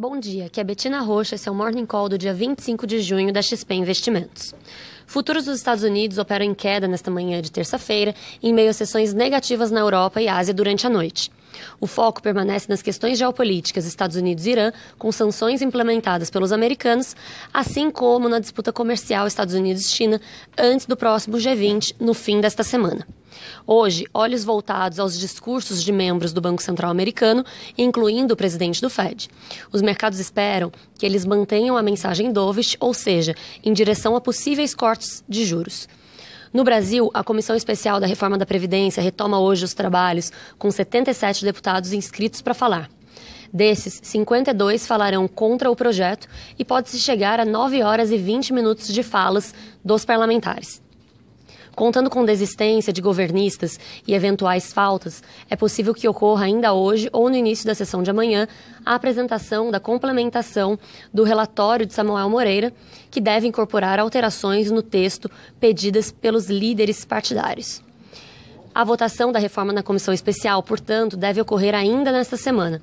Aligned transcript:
Bom 0.00 0.18
dia, 0.18 0.46
aqui 0.46 0.58
é 0.58 0.64
Betina 0.64 1.00
Rocha, 1.00 1.34
esse 1.34 1.46
é 1.46 1.52
o 1.52 1.54
Morning 1.54 1.84
Call 1.84 2.08
do 2.08 2.16
dia 2.16 2.32
25 2.32 2.86
de 2.86 3.02
junho 3.02 3.30
da 3.30 3.42
XP 3.42 3.74
Investimentos. 3.74 4.54
Futuros 5.06 5.44
dos 5.44 5.58
Estados 5.58 5.84
Unidos 5.84 6.16
operam 6.16 6.46
em 6.46 6.54
queda 6.54 6.88
nesta 6.88 7.10
manhã 7.10 7.42
de 7.42 7.52
terça-feira, 7.52 8.14
em 8.42 8.50
meio 8.50 8.70
a 8.70 8.72
sessões 8.72 9.12
negativas 9.12 9.70
na 9.70 9.80
Europa 9.80 10.18
e 10.22 10.26
Ásia 10.26 10.54
durante 10.54 10.86
a 10.86 10.88
noite. 10.88 11.30
O 11.78 11.86
foco 11.86 12.22
permanece 12.22 12.66
nas 12.70 12.80
questões 12.80 13.18
geopolíticas 13.18 13.84
Estados 13.84 14.16
Unidos 14.16 14.46
e 14.46 14.52
Irã, 14.52 14.72
com 14.98 15.12
sanções 15.12 15.60
implementadas 15.60 16.30
pelos 16.30 16.50
americanos, 16.50 17.14
assim 17.52 17.90
como 17.90 18.26
na 18.26 18.38
disputa 18.38 18.72
comercial 18.72 19.26
Estados 19.26 19.54
Unidos-China 19.54 20.18
antes 20.56 20.86
do 20.86 20.96
próximo 20.96 21.36
G20, 21.36 21.96
no 22.00 22.14
fim 22.14 22.40
desta 22.40 22.62
semana. 22.62 23.06
Hoje, 23.66 24.06
olhos 24.12 24.44
voltados 24.44 24.98
aos 24.98 25.18
discursos 25.18 25.82
de 25.82 25.92
membros 25.92 26.32
do 26.32 26.40
Banco 26.40 26.62
Central 26.62 26.90
americano, 26.90 27.44
incluindo 27.76 28.34
o 28.34 28.36
presidente 28.36 28.80
do 28.80 28.90
Fed. 28.90 29.28
Os 29.72 29.82
mercados 29.82 30.18
esperam 30.18 30.72
que 30.98 31.06
eles 31.06 31.24
mantenham 31.24 31.76
a 31.76 31.82
mensagem 31.82 32.32
dovish, 32.32 32.76
ou 32.80 32.92
seja, 32.92 33.34
em 33.62 33.72
direção 33.72 34.16
a 34.16 34.20
possíveis 34.20 34.74
cortes 34.74 35.24
de 35.28 35.44
juros. 35.44 35.88
No 36.52 36.64
Brasil, 36.64 37.10
a 37.14 37.22
Comissão 37.22 37.54
Especial 37.54 38.00
da 38.00 38.06
Reforma 38.06 38.36
da 38.36 38.44
Previdência 38.44 39.02
retoma 39.02 39.38
hoje 39.38 39.64
os 39.64 39.72
trabalhos, 39.72 40.32
com 40.58 40.68
77 40.70 41.44
deputados 41.44 41.92
inscritos 41.92 42.42
para 42.42 42.54
falar. 42.54 42.90
Desses, 43.52 44.00
52 44.02 44.86
falarão 44.86 45.26
contra 45.26 45.70
o 45.70 45.76
projeto 45.76 46.28
e 46.58 46.64
pode-se 46.64 46.98
chegar 46.98 47.40
a 47.40 47.44
9 47.44 47.82
horas 47.82 48.10
e 48.10 48.16
20 48.16 48.52
minutos 48.52 48.88
de 48.88 49.02
falas 49.02 49.54
dos 49.84 50.04
parlamentares. 50.04 50.80
Contando 51.74 52.10
com 52.10 52.24
desistência 52.24 52.92
de 52.92 53.00
governistas 53.00 53.78
e 54.06 54.14
eventuais 54.14 54.72
faltas, 54.72 55.22
é 55.48 55.56
possível 55.56 55.94
que 55.94 56.08
ocorra 56.08 56.44
ainda 56.44 56.72
hoje 56.72 57.08
ou 57.12 57.28
no 57.30 57.36
início 57.36 57.66
da 57.66 57.74
sessão 57.74 58.02
de 58.02 58.10
amanhã 58.10 58.48
a 58.84 58.94
apresentação 58.94 59.70
da 59.70 59.80
complementação 59.80 60.78
do 61.12 61.22
relatório 61.22 61.86
de 61.86 61.94
Samuel 61.94 62.28
Moreira, 62.28 62.72
que 63.10 63.20
deve 63.20 63.46
incorporar 63.46 63.98
alterações 63.98 64.70
no 64.70 64.82
texto 64.82 65.30
pedidas 65.58 66.10
pelos 66.10 66.50
líderes 66.50 67.04
partidários. 67.04 67.82
A 68.74 68.84
votação 68.84 69.32
da 69.32 69.38
reforma 69.38 69.72
na 69.72 69.82
comissão 69.82 70.14
especial, 70.14 70.62
portanto, 70.62 71.16
deve 71.16 71.40
ocorrer 71.40 71.74
ainda 71.74 72.12
nesta 72.12 72.36
semana. 72.36 72.80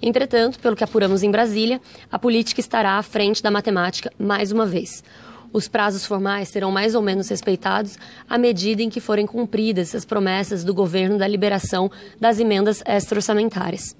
Entretanto, 0.00 0.58
pelo 0.58 0.76
que 0.76 0.84
apuramos 0.84 1.22
em 1.22 1.30
Brasília, 1.30 1.80
a 2.10 2.18
política 2.18 2.60
estará 2.60 2.98
à 2.98 3.02
frente 3.02 3.42
da 3.42 3.50
matemática 3.50 4.10
mais 4.18 4.52
uma 4.52 4.66
vez. 4.66 5.02
Os 5.52 5.68
prazos 5.68 6.04
formais 6.04 6.48
serão 6.48 6.70
mais 6.70 6.94
ou 6.94 7.02
menos 7.02 7.28
respeitados 7.28 7.96
à 8.28 8.36
medida 8.36 8.82
em 8.82 8.90
que 8.90 9.00
forem 9.00 9.26
cumpridas 9.26 9.94
as 9.94 10.04
promessas 10.04 10.64
do 10.64 10.74
governo 10.74 11.18
da 11.18 11.26
liberação 11.26 11.90
das 12.20 12.38
emendas 12.38 12.82
extra-orçamentárias. 12.84 13.96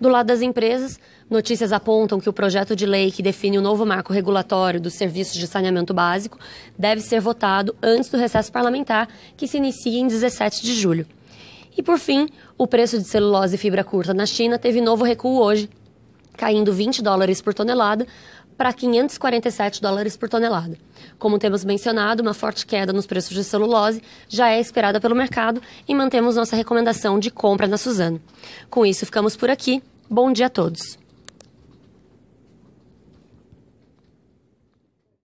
Do 0.00 0.08
lado 0.08 0.26
das 0.26 0.42
empresas, 0.42 0.98
notícias 1.28 1.72
apontam 1.72 2.20
que 2.20 2.28
o 2.28 2.32
projeto 2.32 2.76
de 2.76 2.86
lei 2.86 3.10
que 3.10 3.22
define 3.22 3.58
o 3.58 3.62
novo 3.62 3.84
marco 3.84 4.12
regulatório 4.12 4.80
dos 4.80 4.94
serviços 4.94 5.34
de 5.34 5.46
saneamento 5.46 5.92
básico 5.92 6.38
deve 6.78 7.00
ser 7.00 7.20
votado 7.20 7.74
antes 7.82 8.08
do 8.08 8.16
recesso 8.16 8.52
parlamentar, 8.52 9.08
que 9.36 9.48
se 9.48 9.56
inicia 9.56 9.98
em 9.98 10.06
17 10.06 10.62
de 10.62 10.72
julho. 10.74 11.04
E 11.76 11.82
por 11.82 11.98
fim, 11.98 12.28
o 12.56 12.66
preço 12.66 12.98
de 12.98 13.04
celulose 13.04 13.56
e 13.56 13.58
fibra 13.58 13.82
curta 13.82 14.14
na 14.14 14.26
China 14.26 14.58
teve 14.58 14.80
novo 14.80 15.04
recuo 15.04 15.40
hoje, 15.40 15.68
caindo 16.38 16.72
20 16.72 17.02
dólares 17.02 17.42
por 17.42 17.52
tonelada 17.52 18.06
para 18.56 18.72
547 18.72 19.82
dólares 19.82 20.16
por 20.16 20.28
tonelada. 20.28 20.76
Como 21.18 21.38
temos 21.38 21.64
mencionado, 21.64 22.22
uma 22.22 22.32
forte 22.32 22.66
queda 22.66 22.92
nos 22.92 23.06
preços 23.06 23.34
de 23.34 23.44
celulose 23.44 24.02
já 24.28 24.48
é 24.50 24.58
esperada 24.58 25.00
pelo 25.00 25.14
mercado 25.14 25.60
e 25.86 25.94
mantemos 25.94 26.36
nossa 26.36 26.56
recomendação 26.56 27.18
de 27.18 27.30
compra 27.30 27.66
na 27.66 27.76
Suzano. 27.76 28.20
Com 28.70 28.86
isso, 28.86 29.04
ficamos 29.04 29.36
por 29.36 29.50
aqui. 29.50 29.82
Bom 30.08 30.32
dia 30.32 30.46
a 30.46 30.50
todos. 30.50 31.07